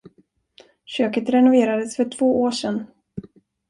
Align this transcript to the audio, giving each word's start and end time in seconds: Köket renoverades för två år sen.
Köket 0.85 1.29
renoverades 1.29 1.95
för 1.95 2.05
två 2.09 2.41
år 2.41 2.51
sen. 2.51 2.85